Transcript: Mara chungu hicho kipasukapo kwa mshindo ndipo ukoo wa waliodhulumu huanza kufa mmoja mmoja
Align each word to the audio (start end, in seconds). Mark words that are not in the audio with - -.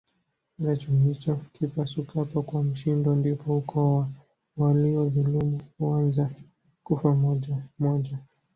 Mara 0.57 0.77
chungu 0.77 1.07
hicho 1.09 1.39
kipasukapo 1.53 2.41
kwa 2.41 2.63
mshindo 2.63 3.15
ndipo 3.15 3.57
ukoo 3.57 3.93
wa 3.97 4.07
waliodhulumu 4.57 5.59
huanza 5.77 6.29
kufa 6.83 7.11
mmoja 7.15 7.57
mmoja 7.79 8.17